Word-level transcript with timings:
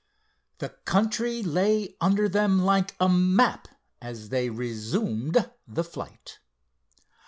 The 0.57 0.69
country 0.69 1.43
lay 1.43 1.95
under 2.01 2.27
them 2.27 2.59
like 2.63 2.95
a 2.99 3.07
map 3.07 3.67
as 4.01 4.29
they 4.29 4.49
resumed 4.49 5.51
the 5.67 5.83
flight. 5.83 6.39